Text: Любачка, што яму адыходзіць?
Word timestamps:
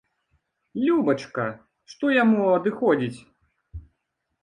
Любачка, 0.85 1.45
што 1.93 2.05
яму 2.23 2.51
адыходзіць? 2.57 3.17